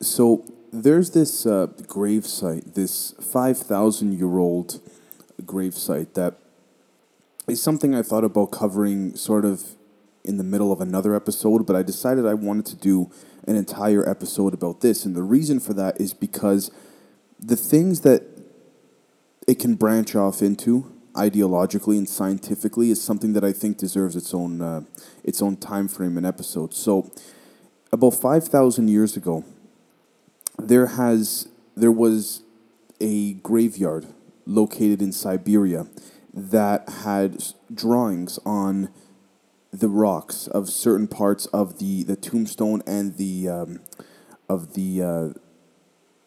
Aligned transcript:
So 0.00 0.44
there's 0.72 1.10
this 1.10 1.46
uh, 1.46 1.66
grave 1.86 2.26
site, 2.26 2.74
this 2.74 3.14
5,000 3.20 4.12
year 4.12 4.38
old 4.38 4.80
grave 5.44 5.74
site 5.74 6.14
that 6.14 6.38
is 7.48 7.62
something 7.62 7.94
I 7.94 8.02
thought 8.02 8.24
about 8.24 8.50
covering 8.50 9.16
sort 9.16 9.44
of 9.44 9.64
in 10.24 10.36
the 10.36 10.44
middle 10.44 10.70
of 10.70 10.80
another 10.80 11.14
episode, 11.14 11.66
but 11.66 11.74
I 11.74 11.82
decided 11.82 12.26
I 12.26 12.34
wanted 12.34 12.66
to 12.66 12.76
do 12.76 13.10
an 13.46 13.56
entire 13.56 14.08
episode 14.08 14.52
about 14.52 14.82
this. 14.82 15.04
And 15.04 15.16
the 15.16 15.22
reason 15.22 15.58
for 15.58 15.72
that 15.74 16.00
is 16.00 16.12
because 16.12 16.70
the 17.40 17.56
things 17.56 18.02
that 18.02 18.22
it 19.46 19.58
can 19.58 19.74
branch 19.74 20.14
off 20.14 20.42
into 20.42 20.92
ideologically 21.14 21.96
and 21.96 22.08
scientifically 22.08 22.90
is 22.90 23.02
something 23.02 23.32
that 23.32 23.42
I 23.42 23.52
think 23.52 23.78
deserves 23.78 24.14
its 24.14 24.34
own 24.34 24.60
uh, 24.60 24.82
its 25.24 25.40
own 25.40 25.56
time 25.56 25.88
frame 25.88 26.16
and 26.18 26.26
episode. 26.26 26.74
So 26.74 27.10
about 27.90 28.10
5,000 28.10 28.88
years 28.88 29.16
ago, 29.16 29.44
there 30.58 30.86
has 30.86 31.48
there 31.76 31.92
was 31.92 32.42
a 33.00 33.34
graveyard 33.34 34.06
located 34.46 35.00
in 35.00 35.12
Siberia 35.12 35.86
that 36.34 36.88
had 36.88 37.42
drawings 37.72 38.38
on 38.44 38.90
the 39.72 39.88
rocks 39.88 40.46
of 40.48 40.68
certain 40.68 41.06
parts 41.06 41.46
of 41.46 41.78
the, 41.78 42.02
the 42.02 42.16
tombstone 42.16 42.82
and 42.86 43.16
the 43.16 43.48
um, 43.48 43.80
of 44.48 44.74
the 44.74 45.02
uh, 45.02 45.28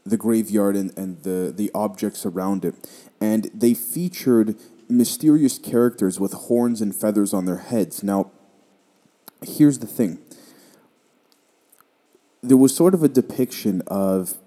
the 0.06 0.18
graveyard 0.18 0.76
and, 0.76 0.98
and 0.98 1.24
the, 1.24 1.54
the 1.56 1.70
objects 1.74 2.26
around 2.26 2.66
it. 2.66 2.76
And 3.20 3.50
they 3.54 3.74
featured 3.74 4.56
mysterious 4.90 5.58
characters 5.58 6.20
with 6.20 6.34
horns 6.34 6.82
and 6.82 6.96
feathers 6.96 7.34
on 7.34 7.46
their 7.46 7.58
heads. 7.58 8.04
Now, 8.04 8.32
here's 9.46 9.80
the 9.80 9.88
thing 9.88 10.20
there 12.42 12.58
was 12.58 12.76
sort 12.76 12.94
of 12.94 13.04
a 13.04 13.08
depiction 13.08 13.82
of 13.88 14.38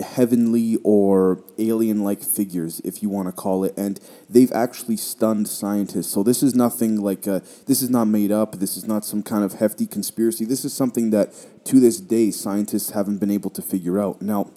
heavenly 0.00 0.78
or 0.82 1.44
alien 1.58 2.02
like 2.02 2.22
figures, 2.22 2.80
if 2.80 3.02
you 3.02 3.08
want 3.08 3.28
to 3.28 3.32
call 3.32 3.62
it, 3.62 3.72
and 3.76 4.00
they've 4.28 4.50
actually 4.52 4.96
stunned 4.96 5.46
scientists. 5.46 6.08
So 6.08 6.22
this 6.22 6.42
is 6.42 6.54
nothing 6.54 7.00
like, 7.00 7.22
this 7.22 7.82
is 7.82 7.90
not 7.90 8.06
made 8.06 8.32
up, 8.32 8.58
this 8.58 8.76
is 8.76 8.86
not 8.86 9.04
some 9.04 9.22
kind 9.22 9.44
of 9.44 9.54
hefty 9.54 9.86
conspiracy. 9.86 10.44
This 10.44 10.64
is 10.64 10.72
something 10.72 11.10
that 11.10 11.34
to 11.66 11.78
this 11.78 12.00
day 12.00 12.30
scientists 12.30 12.90
haven't 12.90 13.18
been 13.18 13.30
able 13.30 13.50
to 13.50 13.62
figure 13.62 14.00
out. 14.00 14.22
Now, 14.22 14.50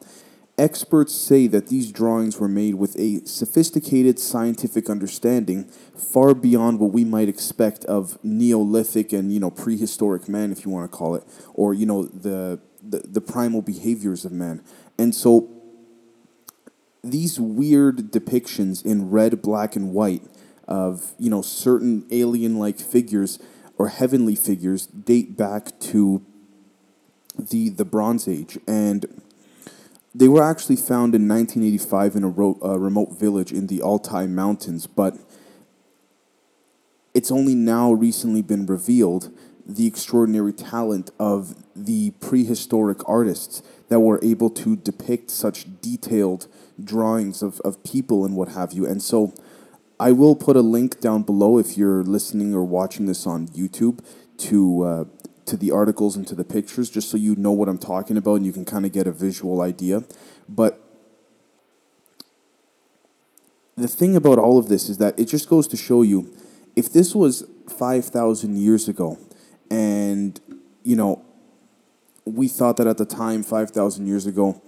experts 0.58 1.14
say 1.14 1.48
that 1.48 1.68
these 1.68 1.92
drawings 1.92 2.40
were 2.40 2.48
made 2.48 2.76
with 2.76 2.98
a 2.98 3.24
sophisticated 3.26 4.18
scientific 4.18 4.90
understanding 4.90 5.66
far 5.96 6.34
beyond 6.34 6.80
what 6.80 6.92
we 6.92 7.04
might 7.04 7.28
expect 7.28 7.84
of 7.86 8.18
Neolithic 8.24 9.12
and, 9.12 9.34
you 9.34 9.40
know, 9.40 9.52
prehistoric 9.52 10.30
man, 10.30 10.52
if 10.52 10.66
you 10.66 10.72
want 10.72 10.90
to 10.90 10.98
call 10.98 11.14
it, 11.14 11.24
or, 11.54 11.74
you 11.74 11.86
know, 11.86 12.06
the 12.06 12.60
the, 12.90 13.00
the 13.00 13.22
primal 13.22 13.62
behaviors 13.62 14.26
of 14.26 14.32
man. 14.32 14.62
And 14.98 15.14
so 15.14 15.50
these 17.04 17.40
weird 17.40 18.12
depictions 18.12 18.86
in 18.86 19.12
red, 19.12 19.42
black, 19.42 19.76
and 19.76 19.94
white 19.94 20.24
of, 20.68 21.14
you 21.20 21.30
know, 21.30 21.42
certain 21.42 22.06
alien 22.12 22.58
like 22.58 22.80
figures 22.80 23.40
or 23.78 23.90
heavenly 23.90 24.36
figures 24.36 24.88
date 24.88 25.38
back 25.38 25.80
to 25.80 26.26
the 27.38 27.70
the 27.70 27.86
Bronze 27.86 28.28
Age. 28.28 28.58
And 28.68 29.22
they 30.14 30.28
were 30.28 30.44
actually 30.44 30.78
found 30.78 31.14
in 31.14 31.28
1985 31.28 32.16
in 32.16 32.24
a 32.24 32.30
ro- 32.30 32.78
remote 32.78 33.20
village 33.20 33.52
in 33.52 33.68
the 33.68 33.82
Altai 33.82 34.28
Mountains, 34.28 34.88
but 34.88 35.18
it's 37.14 37.32
only 37.32 37.56
now 37.56 37.92
recently 37.92 38.42
been 38.42 38.66
revealed 38.66 39.32
the 39.66 39.88
extraordinary 39.88 40.54
talent 40.54 41.12
of 41.20 41.56
the 41.76 42.12
prehistoric 42.20 43.00
artists 43.08 43.64
that 43.90 44.00
were 44.00 44.20
able 44.24 44.50
to 44.50 44.76
depict 44.76 45.32
such 45.32 45.82
detailed 45.82 46.48
drawings 46.84 47.42
of, 47.42 47.60
of 47.62 47.84
people 47.84 48.26
and 48.26 48.36
what 48.36 48.50
have 48.50 48.74
you. 48.74 48.86
And 48.86 49.02
so 49.02 49.34
I 50.00 50.12
will 50.12 50.36
put 50.36 50.56
a 50.56 50.62
link 50.62 51.00
down 51.00 51.24
below 51.24 51.58
if 51.58 51.78
you're 51.78 52.04
listening 52.04 52.54
or 52.54 52.64
watching 52.64 53.06
this 53.06 53.26
on 53.26 53.48
YouTube 53.50 54.04
to 54.38 54.84
uh, 54.84 55.06
to 55.46 55.56
the 55.56 55.72
articles 55.72 56.16
and 56.16 56.28
to 56.28 56.34
the 56.34 56.44
pictures, 56.44 56.90
just 56.90 57.10
so 57.10 57.18
you 57.18 57.36
know 57.36 57.52
what 57.52 57.70
I'm 57.70 57.78
talking 57.78 58.18
about 58.18 58.36
and 58.36 58.46
you 58.46 58.52
can 58.52 58.66
kind 58.66 58.86
of 58.86 58.92
get 58.92 59.06
a 59.06 59.12
visual 59.12 59.62
idea. 59.62 60.04
But 60.50 60.82
the 63.76 63.88
thing 63.88 64.16
about 64.16 64.40
all 64.40 64.58
of 64.58 64.70
this 64.70 64.90
is 64.90 64.98
that 64.98 65.18
it 65.20 65.26
just 65.26 65.48
goes 65.48 65.68
to 65.68 65.78
show 65.78 66.02
you 66.02 66.34
if 66.76 66.92
this 66.92 67.14
was 67.14 67.46
5,000 67.70 68.58
years 68.58 68.88
ago, 68.88 69.18
and 69.76 70.40
you 70.84 70.96
know 70.96 71.24
we 72.26 72.48
thought 72.48 72.78
that 72.78 72.88
at 72.88 72.98
the 72.98 73.06
time 73.06 73.44
5000 73.44 74.08
years 74.08 74.26
ago 74.26 74.62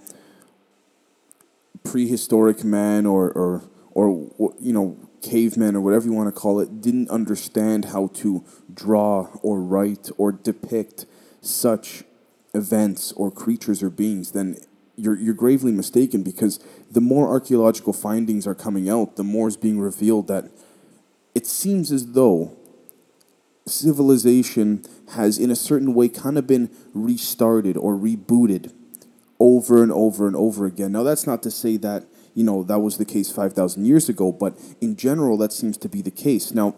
prehistoric 1.82 2.62
man 2.64 3.06
or 3.06 3.30
or 3.32 3.62
or 3.94 4.54
you 4.60 4.72
know 4.72 4.96
caveman 5.22 5.74
or 5.74 5.80
whatever 5.80 6.04
you 6.04 6.12
want 6.12 6.32
to 6.32 6.40
call 6.40 6.60
it 6.60 6.80
didn't 6.80 7.08
understand 7.10 7.86
how 7.86 8.08
to 8.08 8.44
draw 8.72 9.28
or 9.42 9.60
write 9.60 10.10
or 10.16 10.30
depict 10.30 11.06
such 11.40 12.04
events 12.54 13.12
or 13.12 13.30
creatures 13.30 13.82
or 13.82 13.90
beings 13.90 14.32
then 14.32 14.56
you're, 14.98 15.16
you're 15.16 15.34
gravely 15.34 15.70
mistaken 15.70 16.22
because 16.22 16.58
the 16.90 17.00
more 17.00 17.28
archaeological 17.28 17.92
findings 17.92 18.48
are 18.48 18.54
coming 18.54 18.90
out, 18.90 19.14
the 19.14 19.22
more 19.22 19.46
is 19.46 19.56
being 19.56 19.78
revealed 19.78 20.26
that 20.26 20.50
it 21.36 21.46
seems 21.46 21.92
as 21.92 22.14
though 22.14 22.56
civilization 23.64 24.84
has, 25.10 25.38
in 25.38 25.50
a 25.50 25.56
certain 25.56 25.94
way, 25.94 26.08
kind 26.08 26.38
of 26.38 26.46
been 26.46 26.70
restarted 26.92 27.76
or 27.76 27.94
rebooted 27.94 28.72
over 29.40 29.82
and 29.82 29.92
over 29.92 30.26
and 30.26 30.36
over 30.36 30.66
again. 30.66 30.92
Now, 30.92 31.02
that's 31.02 31.26
not 31.26 31.42
to 31.44 31.50
say 31.50 31.76
that, 31.78 32.04
you 32.34 32.44
know, 32.44 32.62
that 32.64 32.80
was 32.80 32.98
the 32.98 33.04
case 33.04 33.30
5,000 33.30 33.84
years 33.84 34.08
ago, 34.08 34.32
but 34.32 34.58
in 34.80 34.96
general, 34.96 35.36
that 35.38 35.52
seems 35.52 35.76
to 35.78 35.88
be 35.88 36.02
the 36.02 36.10
case. 36.10 36.52
Now, 36.52 36.76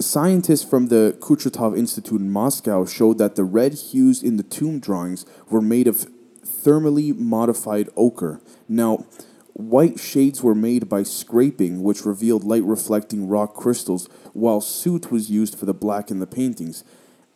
scientists 0.00 0.68
from 0.68 0.88
the 0.88 1.16
Kurchatov 1.20 1.76
Institute 1.76 2.20
in 2.20 2.30
Moscow 2.30 2.84
showed 2.84 3.18
that 3.18 3.36
the 3.36 3.44
red 3.44 3.74
hues 3.74 4.22
in 4.22 4.36
the 4.36 4.42
tomb 4.42 4.78
drawings 4.78 5.24
were 5.48 5.62
made 5.62 5.86
of 5.86 6.06
thermally 6.44 7.16
modified 7.16 7.88
ochre. 7.96 8.40
Now, 8.68 9.06
White 9.54 10.00
shades 10.00 10.42
were 10.42 10.54
made 10.54 10.88
by 10.88 11.02
scraping, 11.02 11.82
which 11.82 12.06
revealed 12.06 12.44
light 12.44 12.64
reflecting 12.64 13.28
rock 13.28 13.54
crystals, 13.54 14.08
while 14.32 14.60
soot 14.60 15.10
was 15.10 15.30
used 15.30 15.58
for 15.58 15.66
the 15.66 15.74
black 15.74 16.10
in 16.10 16.20
the 16.20 16.26
paintings. 16.26 16.84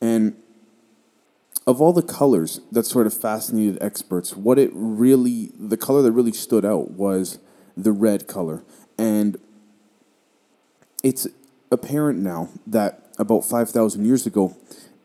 And 0.00 0.36
of 1.66 1.80
all 1.80 1.92
the 1.92 2.02
colors 2.02 2.60
that 2.72 2.84
sort 2.84 3.06
of 3.06 3.14
fascinated 3.14 3.78
experts, 3.80 4.36
what 4.36 4.58
it 4.58 4.70
really, 4.72 5.50
the 5.58 5.76
color 5.76 6.00
that 6.02 6.12
really 6.12 6.32
stood 6.32 6.64
out 6.64 6.92
was 6.92 7.38
the 7.76 7.92
red 7.92 8.26
color. 8.26 8.62
And 8.96 9.36
it's 11.02 11.26
apparent 11.70 12.20
now 12.20 12.48
that 12.66 13.14
about 13.18 13.44
5,000 13.44 14.04
years 14.04 14.26
ago, 14.26 14.56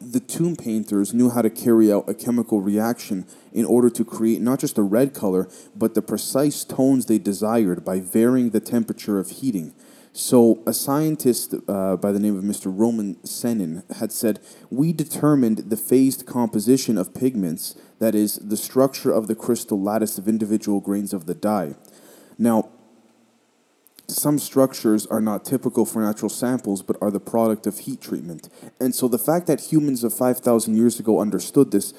the 0.02 0.20
tomb 0.20 0.56
painters 0.56 1.14
knew 1.14 1.30
how 1.30 1.42
to 1.42 1.50
carry 1.50 1.92
out 1.92 2.10
a 2.10 2.14
chemical 2.14 2.62
reaction 2.62 3.26
in 3.54 3.66
order 3.66 3.90
to 3.90 4.04
create 4.04 4.42
not 4.42 4.60
just 4.60 4.78
a 4.78 4.84
red 4.84 5.14
color, 5.14 5.48
but 5.76 5.94
the 5.94 6.02
precise 6.02 6.64
tones 6.64 7.06
they 7.06 7.20
desired 7.20 7.86
by 7.86 8.00
varying 8.00 8.50
the 8.50 8.60
temperature 8.60 9.20
of 9.20 9.30
heating. 9.30 9.74
So, 10.14 10.62
a 10.68 10.74
scientist 10.74 11.56
uh, 11.70 11.96
by 11.96 12.12
the 12.12 12.20
name 12.20 12.38
of 12.38 12.44
Mr. 12.44 12.66
Roman 12.66 13.16
Senin 13.24 13.84
had 13.96 14.12
said, 14.12 14.42
We 14.70 14.92
determined 14.92 15.70
the 15.70 15.78
phased 15.78 16.26
composition 16.26 16.98
of 16.98 17.14
pigments, 17.14 17.76
that 18.00 18.14
is, 18.14 18.36
the 18.36 18.58
structure 18.58 19.12
of 19.12 19.28
the 19.28 19.36
crystal 19.36 19.82
lattice 19.82 20.18
of 20.18 20.28
individual 20.28 20.82
grains 20.82 21.14
of 21.14 21.28
the 21.28 21.36
dye. 21.36 21.76
Now, 22.38 22.72
some 24.12 24.40
structures 24.40 25.06
are 25.08 25.22
not 25.22 25.46
typical 25.46 25.86
for 25.86 26.02
natural 26.02 26.30
samples 26.30 26.82
but 26.82 26.98
are 27.02 27.12
the 27.12 27.20
product 27.20 27.68
of 27.68 27.80
heat 27.80 28.02
treatment. 28.02 28.50
And 28.80 28.94
so 28.94 29.08
the 29.08 29.18
fact 29.18 29.48
that 29.48 29.72
humans 29.72 30.04
of 30.04 30.14
5,000 30.14 30.76
years 30.76 31.00
ago 31.00 31.20
understood 31.20 31.72
this 31.72 31.94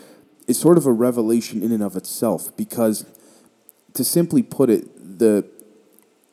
is 0.47 0.59
sort 0.59 0.77
of 0.77 0.87
a 0.87 0.93
revelation 0.93 1.63
in 1.63 1.73
and 1.73 1.83
of 1.83 1.97
itself 1.97 2.57
because 2.57 3.07
to 3.95 4.05
simply 4.05 4.43
put 4.43 4.71
it, 4.71 5.19
the 5.19 5.45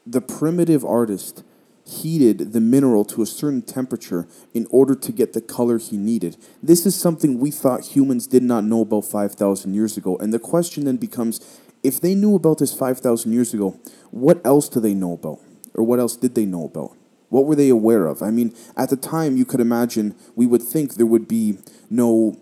the 0.06 0.22
primitive 0.22 0.84
artist 0.84 1.44
heated 1.86 2.54
the 2.54 2.62
mineral 2.62 3.04
to 3.06 3.22
a 3.22 3.26
certain 3.26 3.62
temperature 3.62 4.28
in 4.54 4.66
order 4.70 4.96
to 4.96 5.12
get 5.12 5.34
the 5.34 5.42
color 5.42 5.78
he 5.78 5.98
needed. 5.98 6.38
This 6.62 6.86
is 6.86 6.96
something 6.96 7.40
we 7.40 7.52
thought 7.52 7.96
humans 7.96 8.28
did 8.28 8.44
not 8.44 8.64
know 8.64 8.81
about 8.81 9.06
5,000 9.06 9.74
years 9.74 9.98
ago. 9.98 10.18
And 10.18 10.34
the 10.34 10.40
question 10.40 10.86
then 10.86 10.98
becomes 10.98 11.40
if 11.84 12.00
they 12.00 12.14
knew 12.14 12.36
about 12.36 12.60
this 12.60 12.74
5,000 12.74 13.31
years 13.31 13.54
ago, 13.54 13.80
what 14.12 14.44
else 14.46 14.70
do 14.70 14.80
they 14.80 14.94
know 14.94 15.14
about? 15.14 15.40
Or 15.74 15.83
what 15.83 16.00
else 16.00 16.16
did 16.16 16.36
they 16.36 16.45
know 16.45 16.66
about? 16.66 16.95
What 17.30 17.45
were 17.45 17.56
they 17.56 17.69
aware 17.69 18.07
of? 18.07 18.21
I 18.21 18.31
mean, 18.31 18.56
at 18.75 18.89
the 18.89 18.95
time, 18.95 19.38
you 19.38 19.45
could 19.45 19.60
imagine 19.60 20.16
we 20.36 20.48
would 20.48 20.63
think 20.63 20.95
there 20.95 21.06
would 21.06 21.27
be 21.27 21.60
no, 21.89 22.38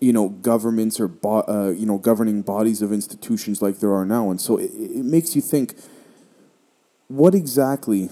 you 0.00 0.12
know, 0.12 0.28
governments 0.28 0.98
or 0.98 1.08
bo- 1.08 1.44
uh, 1.46 1.70
you 1.70 1.86
know 1.86 1.98
governing 1.98 2.42
bodies 2.42 2.82
of 2.82 2.92
institutions 2.92 3.62
like 3.62 3.78
there 3.78 3.92
are 3.92 4.04
now, 4.04 4.30
and 4.30 4.40
so 4.40 4.58
it, 4.58 4.70
it 4.74 5.04
makes 5.04 5.36
you 5.36 5.42
think. 5.42 5.74
What 7.08 7.34
exactly 7.34 8.08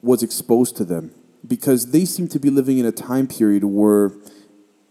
was 0.00 0.22
exposed 0.22 0.76
to 0.76 0.84
them? 0.84 1.12
Because 1.46 1.90
they 1.90 2.04
seem 2.04 2.28
to 2.28 2.38
be 2.38 2.48
living 2.48 2.78
in 2.78 2.86
a 2.86 2.92
time 2.92 3.26
period 3.26 3.64
where 3.64 4.12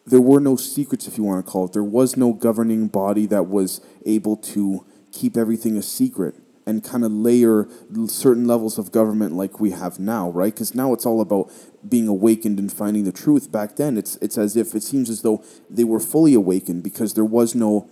there 0.05 0.19
were 0.19 0.41
no 0.41 0.57
secrets, 0.57 1.07
if 1.07 1.17
you 1.17 1.23
want 1.23 1.45
to 1.45 1.49
call 1.49 1.65
it. 1.65 1.73
There 1.73 1.85
was 1.85 2.17
no 2.17 2.33
governing 2.33 2.89
body 2.89 3.25
that 3.27 3.43
was 3.43 3.79
able 4.05 4.35
to 4.37 4.85
keep 5.13 5.37
everything 5.37 5.77
a 5.77 5.81
secret 5.81 6.35
and 6.65 6.83
kind 6.83 7.03
of 7.03 7.11
layer 7.11 7.67
certain 8.07 8.45
levels 8.45 8.77
of 8.77 8.91
government 8.91 9.33
like 9.33 9.59
we 9.59 9.71
have 9.71 9.99
now, 9.99 10.29
right? 10.29 10.53
Because 10.53 10.73
now 10.73 10.93
it's 10.93 11.05
all 11.05 11.21
about 11.21 11.51
being 11.87 12.07
awakened 12.07 12.59
and 12.59 12.71
finding 12.71 13.03
the 13.03 13.11
truth. 13.11 13.51
Back 13.51 13.75
then, 13.75 13.97
it's 13.97 14.15
it's 14.17 14.37
as 14.37 14.55
if 14.55 14.73
it 14.73 14.83
seems 14.83 15.09
as 15.09 15.21
though 15.21 15.43
they 15.69 15.83
were 15.83 15.99
fully 15.99 16.33
awakened 16.33 16.83
because 16.83 17.13
there 17.13 17.25
was 17.25 17.53
no 17.53 17.89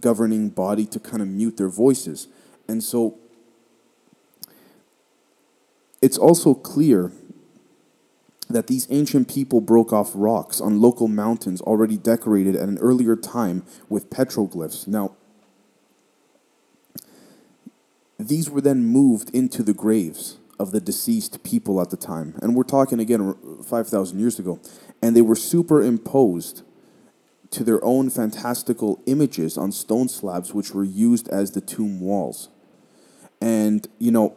governing 0.00 0.48
body 0.48 0.86
to 0.86 0.98
kind 0.98 1.22
of 1.22 1.28
mute 1.28 1.56
their 1.56 1.68
voices, 1.68 2.28
and 2.66 2.82
so 2.82 3.18
it's 6.00 6.18
also 6.18 6.54
clear 6.54 7.12
that 8.48 8.68
these 8.68 8.86
ancient 8.90 9.28
people 9.28 9.60
broke 9.60 9.92
off 9.92 10.12
rocks 10.14 10.60
on 10.60 10.80
local 10.80 11.08
mountains 11.08 11.60
already 11.62 11.96
decorated 11.96 12.54
at 12.54 12.68
an 12.68 12.78
earlier 12.78 13.16
time 13.16 13.64
with 13.88 14.08
petroglyphs. 14.08 14.86
Now, 14.86 15.16
these 18.18 18.50
were 18.50 18.60
then 18.60 18.84
moved 18.84 19.30
into 19.34 19.62
the 19.62 19.74
graves 19.74 20.38
of 20.58 20.72
the 20.72 20.80
deceased 20.80 21.42
people 21.42 21.80
at 21.80 21.90
the 21.90 21.96
time. 21.96 22.34
And 22.40 22.54
we're 22.54 22.64
talking 22.64 22.98
again 22.98 23.34
5,000 23.64 24.18
years 24.18 24.38
ago. 24.38 24.58
And 25.02 25.14
they 25.14 25.22
were 25.22 25.36
superimposed 25.36 26.62
to 27.50 27.62
their 27.62 27.84
own 27.84 28.10
fantastical 28.10 29.02
images 29.06 29.56
on 29.56 29.72
stone 29.72 30.08
slabs, 30.08 30.54
which 30.54 30.72
were 30.72 30.84
used 30.84 31.28
as 31.28 31.52
the 31.52 31.60
tomb 31.60 32.00
walls. 32.00 32.48
And, 33.40 33.86
you 33.98 34.10
know, 34.10 34.36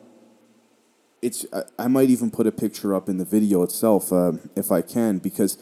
it's 1.21 1.45
I, 1.77 1.87
might 1.87 2.09
even 2.09 2.31
put 2.31 2.47
a 2.47 2.51
picture 2.51 2.93
up 2.95 3.09
in 3.09 3.17
the 3.17 3.25
video 3.25 3.63
itself 3.63 4.13
uh, 4.13 4.33
if 4.55 4.71
I 4.71 4.81
can 4.81 5.17
because 5.17 5.57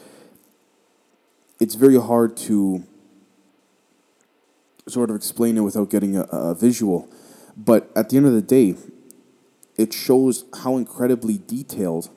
it's 1.60 1.74
very 1.74 2.00
hard 2.00 2.36
to 2.38 2.84
sort 4.86 5.10
of 5.10 5.16
explain 5.16 5.56
it 5.56 5.62
without 5.62 5.90
getting 5.90 6.16
a, 6.16 6.22
a 6.30 6.54
visual. 6.54 7.08
But 7.58 7.90
at 7.96 8.08
the 8.08 8.16
end 8.16 8.26
of 8.26 8.32
the 8.32 8.40
day, 8.40 8.76
it 9.76 9.92
shows 9.92 10.44
how 10.62 10.76
incredibly 10.76 11.38
detailed 11.38 12.08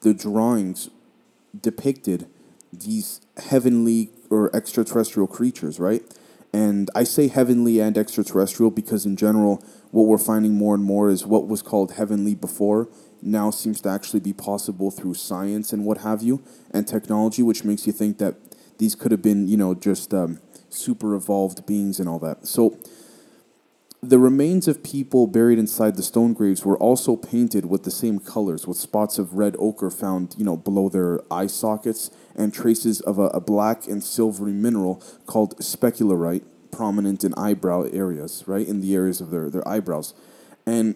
the 0.00 0.14
drawings 0.14 0.90
depicted 1.60 2.28
these 2.72 3.20
heavenly 3.36 4.10
or 4.30 4.54
extraterrestrial 4.54 5.26
creatures, 5.26 5.80
right? 5.80 6.02
And 6.52 6.88
I 6.94 7.04
say 7.04 7.28
heavenly 7.28 7.80
and 7.80 7.98
extraterrestrial 7.98 8.70
because, 8.70 9.04
in 9.04 9.16
general, 9.16 9.62
what 9.90 10.04
we're 10.04 10.18
finding 10.18 10.54
more 10.54 10.74
and 10.74 10.84
more 10.84 11.10
is 11.10 11.26
what 11.26 11.48
was 11.48 11.62
called 11.62 11.92
heavenly 11.92 12.34
before 12.34 12.88
now 13.20 13.50
seems 13.50 13.80
to 13.80 13.88
actually 13.88 14.20
be 14.20 14.32
possible 14.32 14.90
through 14.90 15.14
science 15.14 15.72
and 15.72 15.84
what 15.84 15.98
have 15.98 16.22
you, 16.22 16.42
and 16.70 16.86
technology, 16.86 17.42
which 17.42 17.64
makes 17.64 17.86
you 17.86 17.92
think 17.92 18.18
that 18.18 18.36
these 18.78 18.94
could 18.94 19.10
have 19.10 19.22
been, 19.22 19.48
you 19.48 19.56
know, 19.56 19.74
just 19.74 20.14
um, 20.14 20.40
super 20.68 21.14
evolved 21.14 21.66
beings 21.66 21.98
and 21.98 22.08
all 22.08 22.18
that. 22.20 22.46
So, 22.46 22.78
the 24.02 24.18
remains 24.18 24.68
of 24.68 24.82
people 24.82 25.26
buried 25.26 25.58
inside 25.58 25.96
the 25.96 26.02
stone 26.02 26.32
graves 26.32 26.64
were 26.64 26.76
also 26.78 27.16
painted 27.16 27.66
with 27.66 27.84
the 27.84 27.90
same 27.90 28.18
colors, 28.18 28.66
with 28.66 28.76
spots 28.76 29.18
of 29.18 29.34
red 29.34 29.56
ochre 29.58 29.90
found, 29.90 30.34
you 30.36 30.44
know, 30.44 30.56
below 30.56 30.88
their 30.88 31.20
eye 31.30 31.46
sockets, 31.46 32.10
and 32.34 32.52
traces 32.52 33.00
of 33.00 33.18
a, 33.18 33.28
a 33.28 33.40
black 33.40 33.86
and 33.86 34.04
silvery 34.04 34.52
mineral 34.52 35.02
called 35.26 35.56
specularite, 35.58 36.44
prominent 36.70 37.24
in 37.24 37.32
eyebrow 37.34 37.82
areas, 37.92 38.44
right, 38.46 38.66
in 38.66 38.80
the 38.80 38.94
areas 38.94 39.20
of 39.20 39.30
their, 39.30 39.48
their 39.48 39.66
eyebrows. 39.66 40.12
And 40.66 40.94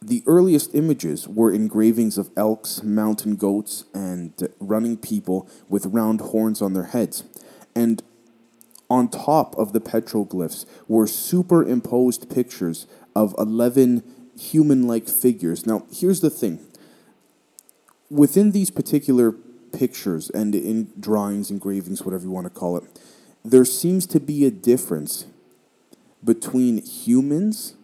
the 0.00 0.22
earliest 0.26 0.74
images 0.74 1.28
were 1.28 1.52
engravings 1.52 2.16
of 2.16 2.30
elks, 2.36 2.82
mountain 2.82 3.36
goats, 3.36 3.84
and 3.92 4.32
running 4.60 4.96
people 4.96 5.48
with 5.68 5.86
round 5.86 6.20
horns 6.20 6.62
on 6.62 6.72
their 6.72 6.84
heads. 6.84 7.24
And 7.74 8.02
on 8.90 9.08
top 9.08 9.54
of 9.56 9.72
the 9.72 9.80
petroglyphs 9.80 10.64
were 10.86 11.06
superimposed 11.06 12.30
pictures 12.30 12.86
of 13.14 13.34
11 13.38 14.02
human 14.38 14.86
like 14.86 15.08
figures. 15.08 15.66
Now, 15.66 15.86
here's 15.92 16.20
the 16.20 16.30
thing 16.30 16.60
within 18.10 18.52
these 18.52 18.70
particular 18.70 19.32
pictures 19.72 20.30
and 20.30 20.54
in 20.54 20.90
drawings, 20.98 21.50
engravings, 21.50 22.02
whatever 22.02 22.24
you 22.24 22.30
want 22.30 22.46
to 22.46 22.50
call 22.50 22.76
it, 22.76 22.84
there 23.44 23.64
seems 23.64 24.06
to 24.06 24.20
be 24.20 24.44
a 24.44 24.50
difference 24.50 25.26
between 26.24 26.82
humans, 26.84 27.74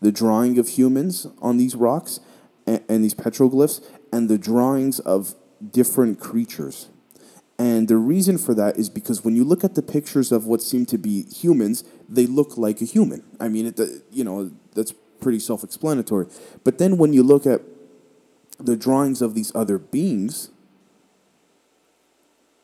the 0.00 0.12
drawing 0.12 0.58
of 0.58 0.70
humans 0.70 1.26
on 1.42 1.56
these 1.56 1.74
rocks 1.74 2.20
and, 2.66 2.82
and 2.88 3.04
these 3.04 3.14
petroglyphs, 3.14 3.84
and 4.12 4.28
the 4.28 4.38
drawings 4.38 5.00
of 5.00 5.34
different 5.72 6.20
creatures. 6.20 6.88
And 7.60 7.88
the 7.88 7.98
reason 7.98 8.38
for 8.38 8.54
that 8.54 8.78
is 8.78 8.88
because 8.88 9.22
when 9.22 9.36
you 9.36 9.44
look 9.44 9.64
at 9.64 9.74
the 9.74 9.82
pictures 9.82 10.32
of 10.32 10.46
what 10.46 10.62
seem 10.62 10.86
to 10.86 10.96
be 10.96 11.24
humans, 11.24 11.84
they 12.08 12.24
look 12.24 12.56
like 12.56 12.80
a 12.80 12.86
human. 12.86 13.22
I 13.38 13.48
mean, 13.48 13.66
it, 13.66 13.78
you 14.10 14.24
know, 14.24 14.50
that's 14.74 14.94
pretty 15.20 15.40
self 15.40 15.62
explanatory. 15.62 16.28
But 16.64 16.78
then 16.78 16.96
when 16.96 17.12
you 17.12 17.22
look 17.22 17.44
at 17.44 17.60
the 18.58 18.76
drawings 18.76 19.20
of 19.20 19.34
these 19.34 19.54
other 19.54 19.76
beings, 19.76 20.48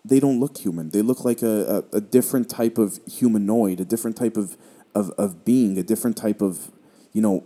they 0.03 0.19
don't 0.19 0.41
look 0.41 0.57
human. 0.57 0.89
They 0.89 1.03
look 1.03 1.27
like 1.27 1.43
a, 1.43 1.85
a, 1.93 1.97
a 1.99 2.01
different 2.01 2.49
type 2.49 2.79
of 2.79 2.99
humanoid, 3.07 3.81
a 3.81 3.85
different 3.85 4.17
type 4.17 4.39
of, 4.39 4.57
of, 4.95 5.11
of 5.19 5.45
being, 5.45 5.77
a 5.77 5.83
different 5.83 6.17
type 6.17 6.41
of, 6.41 6.71
you 7.13 7.21
know, 7.21 7.45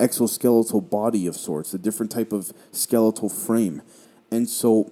exoskeletal 0.00 0.90
body 0.90 1.28
of 1.28 1.36
sorts, 1.36 1.74
a 1.74 1.78
different 1.78 2.10
type 2.10 2.32
of 2.32 2.52
skeletal 2.72 3.28
frame. 3.28 3.82
And 4.32 4.48
so 4.48 4.90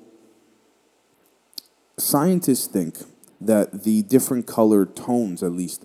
Scientists 1.98 2.66
think 2.66 2.98
that 3.40 3.84
the 3.84 4.02
different 4.02 4.46
colored 4.46 4.96
tones, 4.96 5.42
at 5.42 5.52
least, 5.52 5.84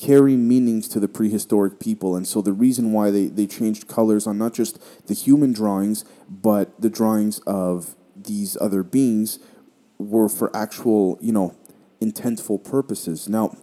carry 0.00 0.36
meanings 0.36 0.86
to 0.88 1.00
the 1.00 1.08
prehistoric 1.08 1.80
people. 1.80 2.14
And 2.14 2.26
so 2.26 2.40
the 2.40 2.52
reason 2.52 2.92
why 2.92 3.10
they, 3.10 3.26
they 3.26 3.46
changed 3.46 3.88
colors 3.88 4.26
on 4.26 4.38
not 4.38 4.54
just 4.54 5.06
the 5.06 5.14
human 5.14 5.52
drawings, 5.52 6.04
but 6.28 6.80
the 6.80 6.90
drawings 6.90 7.40
of 7.40 7.96
these 8.14 8.56
other 8.60 8.82
beings 8.82 9.38
were 9.98 10.28
for 10.28 10.54
actual, 10.56 11.18
you 11.20 11.32
know, 11.32 11.56
intentful 12.00 12.62
purposes. 12.62 13.28
Now, 13.28 13.56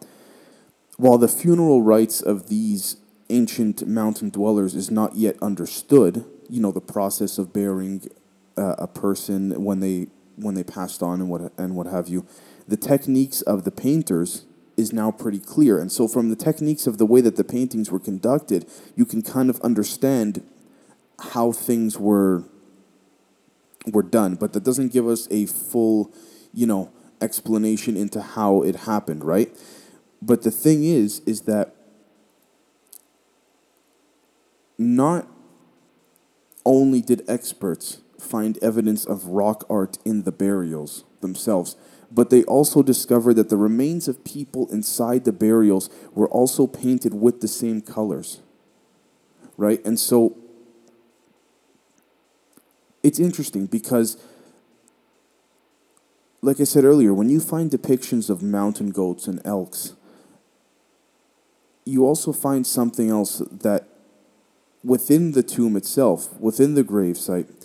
while 0.97 1.17
the 1.17 1.27
funeral 1.27 1.81
rites 1.81 2.21
of 2.21 2.49
these 2.49 2.97
ancient 3.29 3.87
mountain 3.87 4.29
dwellers 4.29 4.75
is 4.75 4.91
not 4.91 5.15
yet 5.15 5.35
understood, 5.41 6.25
you 6.49 6.61
know, 6.61 6.71
the 6.71 6.81
process 6.81 7.37
of 7.37 7.53
burying 7.53 8.09
uh, 8.57 8.75
a 8.77 8.87
person 8.87 9.63
when 9.63 9.79
they 9.79 10.07
when 10.37 10.55
they 10.55 10.63
passed 10.63 11.01
on 11.01 11.21
and 11.21 11.29
what 11.29 11.51
and 11.57 11.75
what 11.75 11.87
have 11.87 12.07
you, 12.07 12.25
the 12.67 12.77
techniques 12.77 13.41
of 13.41 13.63
the 13.63 13.71
painters 13.71 14.45
is 14.77 14.91
now 14.91 15.11
pretty 15.11 15.39
clear. 15.39 15.79
And 15.79 15.91
so 15.91 16.07
from 16.07 16.29
the 16.29 16.35
techniques 16.35 16.87
of 16.87 16.97
the 16.97 17.05
way 17.05 17.21
that 17.21 17.35
the 17.35 17.43
paintings 17.43 17.91
were 17.91 17.99
conducted, 17.99 18.65
you 18.95 19.05
can 19.05 19.21
kind 19.21 19.49
of 19.49 19.59
understand 19.61 20.43
how 21.31 21.51
things 21.51 21.97
were 21.97 22.43
were 23.91 24.03
done, 24.03 24.35
but 24.35 24.53
that 24.53 24.63
doesn't 24.63 24.91
give 24.91 25.07
us 25.07 25.27
a 25.29 25.45
full, 25.45 26.11
you 26.53 26.65
know, 26.65 26.91
explanation 27.21 27.95
into 27.95 28.21
how 28.21 28.63
it 28.63 28.75
happened, 28.75 29.23
right? 29.23 29.55
But 30.21 30.41
the 30.41 30.51
thing 30.51 30.83
is 30.83 31.19
is 31.25 31.41
that 31.41 31.75
not 34.77 35.27
only 36.65 37.01
did 37.01 37.23
experts 37.27 38.01
find 38.25 38.57
evidence 38.61 39.05
of 39.05 39.27
rock 39.27 39.65
art 39.69 39.97
in 40.03 40.23
the 40.23 40.31
burials 40.31 41.05
themselves, 41.21 41.75
but 42.11 42.29
they 42.29 42.43
also 42.43 42.83
discovered 42.83 43.35
that 43.35 43.49
the 43.49 43.57
remains 43.57 44.07
of 44.07 44.23
people 44.23 44.69
inside 44.71 45.25
the 45.25 45.31
burials 45.31 45.89
were 46.13 46.29
also 46.29 46.67
painted 46.67 47.13
with 47.13 47.41
the 47.41 47.47
same 47.47 47.81
colors. 47.81 48.41
Right? 49.57 49.83
And 49.85 49.99
so 49.99 50.37
it's 53.03 53.19
interesting 53.19 53.67
because, 53.67 54.17
like 56.41 56.59
I 56.59 56.63
said 56.63 56.83
earlier, 56.83 57.13
when 57.13 57.29
you 57.29 57.39
find 57.39 57.69
depictions 57.69 58.29
of 58.29 58.41
mountain 58.41 58.89
goats 58.91 59.27
and 59.27 59.39
elks, 59.45 59.95
you 61.85 62.05
also 62.05 62.33
find 62.33 62.65
something 62.65 63.09
else 63.09 63.43
that 63.51 63.87
within 64.83 65.33
the 65.33 65.43
tomb 65.43 65.75
itself, 65.75 66.39
within 66.39 66.75
the 66.75 66.83
gravesite, 66.83 67.64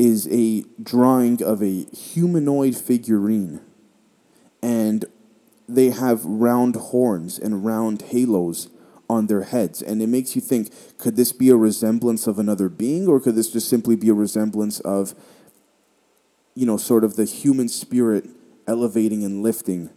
is 0.00 0.26
a 0.30 0.64
drawing 0.82 1.42
of 1.42 1.62
a 1.62 1.84
humanoid 1.94 2.74
figurine. 2.74 3.60
And 4.62 5.04
they 5.68 5.90
have 5.90 6.24
round 6.24 6.74
horns 6.74 7.38
and 7.38 7.66
round 7.66 8.00
halos 8.00 8.70
on 9.10 9.26
their 9.26 9.42
heads. 9.42 9.82
And 9.82 10.00
it 10.00 10.06
makes 10.06 10.34
you 10.34 10.40
think 10.40 10.72
could 10.96 11.16
this 11.16 11.32
be 11.32 11.50
a 11.50 11.56
resemblance 11.56 12.26
of 12.26 12.38
another 12.38 12.70
being, 12.70 13.08
or 13.08 13.20
could 13.20 13.34
this 13.34 13.50
just 13.50 13.68
simply 13.68 13.94
be 13.94 14.08
a 14.08 14.14
resemblance 14.14 14.80
of, 14.80 15.14
you 16.54 16.64
know, 16.64 16.78
sort 16.78 17.04
of 17.04 17.16
the 17.16 17.26
human 17.26 17.68
spirit 17.68 18.26
elevating 18.66 19.22
and 19.22 19.42
lifting 19.42 19.90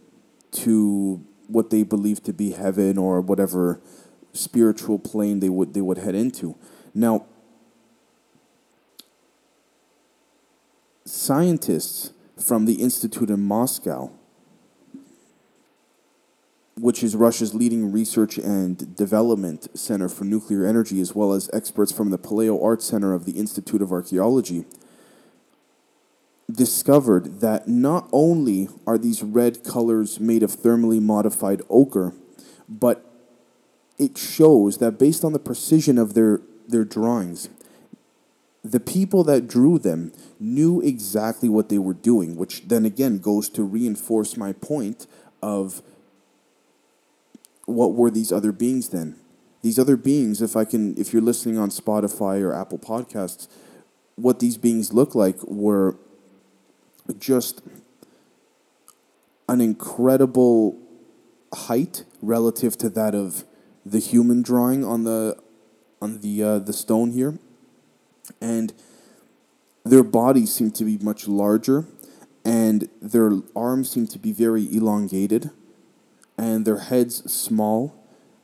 to 0.50 1.24
what 1.48 1.70
they 1.70 1.82
believe 1.82 2.22
to 2.24 2.34
be 2.34 2.50
heaven 2.50 2.98
or 2.98 3.22
whatever 3.22 3.80
spiritual 4.34 4.98
plane 4.98 5.40
they 5.40 5.48
would 5.48 5.72
they 5.72 5.80
would 5.80 5.96
head 5.96 6.14
into. 6.14 6.56
Now, 6.92 7.24
scientists 11.14 12.12
from 12.36 12.64
the 12.64 12.74
Institute 12.74 13.30
in 13.30 13.40
Moscow, 13.40 14.10
which 16.76 17.04
is 17.04 17.14
Russia's 17.14 17.54
leading 17.54 17.92
research 17.92 18.36
and 18.36 18.96
development 18.96 19.68
center 19.78 20.08
for 20.08 20.24
nuclear 20.24 20.66
energy, 20.66 21.00
as 21.00 21.14
well 21.14 21.32
as 21.32 21.48
experts 21.52 21.92
from 21.92 22.10
the 22.10 22.18
Paleo 22.18 22.62
Art 22.62 22.82
Center 22.82 23.14
of 23.14 23.24
the 23.24 23.32
Institute 23.32 23.80
of 23.80 23.92
Archaeology, 23.92 24.64
discovered 26.50 27.40
that 27.40 27.68
not 27.68 28.08
only 28.12 28.68
are 28.86 28.98
these 28.98 29.22
red 29.22 29.64
colors 29.64 30.18
made 30.18 30.42
of 30.42 30.50
thermally 30.50 31.00
modified 31.00 31.62
ochre, 31.70 32.12
but 32.68 33.04
it 33.98 34.18
shows 34.18 34.78
that 34.78 34.98
based 34.98 35.24
on 35.24 35.32
the 35.32 35.38
precision 35.38 35.96
of 35.96 36.14
their, 36.14 36.40
their 36.66 36.84
drawings, 36.84 37.48
the 38.64 38.80
people 38.80 39.22
that 39.24 39.46
drew 39.46 39.78
them 39.78 40.10
knew 40.40 40.80
exactly 40.80 41.50
what 41.50 41.68
they 41.68 41.78
were 41.78 41.94
doing, 41.94 42.34
which 42.34 42.66
then 42.66 42.86
again 42.86 43.18
goes 43.18 43.50
to 43.50 43.62
reinforce 43.62 44.38
my 44.38 44.54
point 44.54 45.06
of 45.42 45.82
what 47.66 47.92
were 47.92 48.10
these 48.10 48.32
other 48.32 48.52
beings 48.52 48.88
then? 48.88 49.16
These 49.62 49.78
other 49.78 49.96
beings, 49.96 50.40
if 50.40 50.56
I 50.56 50.64
can, 50.64 50.96
if 50.98 51.12
you're 51.12 51.22
listening 51.22 51.58
on 51.58 51.68
Spotify 51.68 52.42
or 52.42 52.54
Apple 52.54 52.78
Podcasts, 52.78 53.48
what 54.16 54.40
these 54.40 54.56
beings 54.56 54.92
look 54.92 55.14
like 55.14 55.42
were 55.44 55.96
just 57.18 57.62
an 59.48 59.60
incredible 59.60 60.78
height 61.52 62.04
relative 62.22 62.78
to 62.78 62.88
that 62.90 63.14
of 63.14 63.44
the 63.84 63.98
human 63.98 64.42
drawing 64.42 64.84
on 64.84 65.04
the 65.04 65.36
on 66.00 66.20
the 66.20 66.42
uh, 66.42 66.58
the 66.58 66.72
stone 66.72 67.10
here, 67.10 67.38
and 68.40 68.72
their 69.84 70.02
bodies 70.02 70.52
seem 70.52 70.70
to 70.72 70.84
be 70.84 70.98
much 70.98 71.28
larger, 71.28 71.86
and 72.44 72.88
their 73.00 73.32
arms 73.54 73.90
seem 73.90 74.06
to 74.08 74.18
be 74.18 74.32
very 74.32 74.64
elongated, 74.74 75.50
and 76.38 76.64
their 76.64 76.78
heads 76.78 77.30
small, 77.30 77.94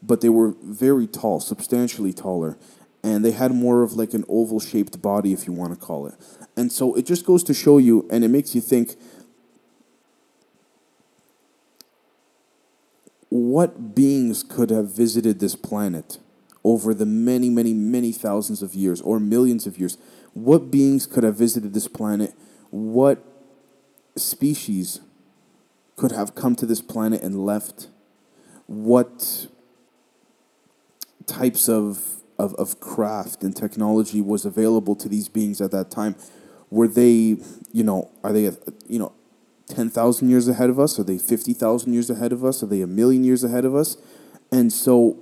but 0.03 0.21
they 0.21 0.29
were 0.29 0.55
very 0.63 1.07
tall, 1.07 1.41
substantially 1.41 2.13
taller, 2.13 2.57
and 3.03 3.25
they 3.25 3.33
had 3.33 3.53
more 3.53 3.83
of 3.83 3.95
like 3.95 4.15
an 4.15 4.25
oval 4.29 4.61
shaped 4.61 5.01
body, 5.01 5.33
if 5.33 5.47
you 5.47 5.53
want 5.53 5.73
to 5.73 5.79
call 5.79 6.07
it. 6.07 6.15
And 6.57 6.71
so 6.71 6.95
it 6.95 7.07
just 7.07 7.25
goes 7.25 7.43
to 7.45 7.55
show 7.55 7.79
you, 7.79 8.07
and 8.11 8.25
it 8.25 8.29
makes 8.29 8.55
you 8.55 8.61
think 8.61 8.97
what 13.31 13.95
beings 13.95 14.43
could 14.43 14.71
have 14.71 14.95
visited 14.95 15.39
this 15.39 15.55
planet 15.55 16.19
over 16.65 16.93
the 16.95 17.07
many, 17.07 17.49
many, 17.49 17.75
many 17.75 18.13
thousands 18.13 18.63
of 18.63 18.75
years 18.75 19.01
or 19.01 19.19
millions 19.19 19.67
of 19.67 19.79
years? 19.79 19.99
What 20.35 20.71
beings 20.71 21.07
could 21.07 21.25
have 21.25 21.37
visited 21.37 21.75
this 21.75 21.89
planet? 21.89 22.35
What 22.71 23.25
species 24.17 25.01
could 25.97 26.13
have 26.13 26.35
come 26.35 26.55
to 26.57 26.67
this 26.67 26.81
planet 26.81 27.23
and 27.23 27.45
left? 27.45 27.89
What 28.67 29.49
types 31.27 31.69
of, 31.69 32.23
of, 32.39 32.55
of 32.55 32.81
craft 32.81 33.43
and 33.43 33.55
technology 33.55 34.21
was 34.21 34.45
available 34.45 34.95
to 34.97 35.09
these 35.09 35.29
beings 35.29 35.61
at 35.61 35.71
that 35.73 35.91
time? 35.91 36.17
Were 36.71 36.89
they, 36.89 37.37
you 37.73 37.83
know, 37.83 38.11
are 38.23 38.33
they, 38.33 38.51
you 38.87 38.99
know, 38.99 39.13
10,000 39.67 40.29
years 40.29 40.49
ahead 40.49 40.71
of 40.71 40.79
us? 40.79 40.99
Are 40.99 41.05
they 41.05 41.19
50,000 41.19 41.93
years 41.93 42.11
ahead 42.11 42.33
of 42.33 42.45
us? 42.45 42.63
Are 42.63 42.67
they 42.67 42.81
a 42.81 42.87
million 42.87 43.25
years 43.25 43.45
ahead 43.45 43.65
of 43.65 43.75
us? 43.75 43.97
And 44.53 44.73
so 44.73 45.19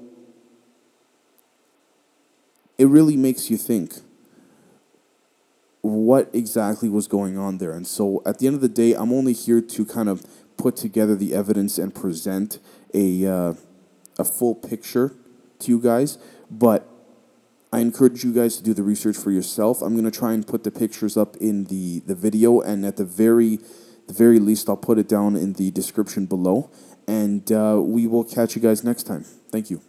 it 2.78 2.86
really 2.86 3.16
makes 3.16 3.50
you 3.50 3.56
think 3.56 3.94
what 5.82 6.30
exactly 6.32 6.88
was 6.88 7.06
going 7.06 7.36
on 7.36 7.58
there. 7.58 7.72
And 7.72 7.86
so 7.86 8.22
at 8.24 8.38
the 8.38 8.46
end 8.46 8.54
of 8.54 8.62
the 8.62 8.68
day, 8.68 8.94
I'm 8.94 9.12
only 9.12 9.32
here 9.32 9.60
to 9.60 9.84
kind 9.84 10.08
of 10.08 10.24
put 10.56 10.76
together 10.76 11.14
the 11.14 11.34
evidence 11.34 11.78
and 11.78 11.94
present 11.94 12.58
a, 12.94 13.26
uh, 13.26 13.54
a 14.18 14.24
full 14.24 14.54
picture 14.54 15.14
to 15.60 15.70
you 15.70 15.80
guys. 15.80 16.18
But 16.50 16.88
I 17.72 17.80
encourage 17.80 18.24
you 18.24 18.32
guys 18.32 18.56
to 18.56 18.62
do 18.62 18.74
the 18.74 18.82
research 18.82 19.16
for 19.16 19.30
yourself. 19.30 19.82
I'm 19.82 19.92
going 19.92 20.10
to 20.10 20.16
try 20.16 20.32
and 20.32 20.46
put 20.46 20.64
the 20.64 20.70
pictures 20.70 21.16
up 21.16 21.36
in 21.36 21.64
the, 21.64 22.00
the 22.00 22.14
video, 22.14 22.60
and 22.60 22.84
at 22.86 22.96
the 22.96 23.04
very 23.04 23.58
the 24.08 24.14
very 24.14 24.38
least, 24.38 24.68
I'll 24.68 24.76
put 24.76 24.98
it 24.98 25.06
down 25.06 25.36
in 25.36 25.52
the 25.52 25.70
description 25.70 26.26
below. 26.26 26.70
And 27.06 27.50
uh, 27.52 27.80
we 27.80 28.06
will 28.06 28.24
catch 28.24 28.56
you 28.56 28.62
guys 28.62 28.82
next 28.82 29.04
time. 29.04 29.24
Thank 29.52 29.70
you. 29.70 29.82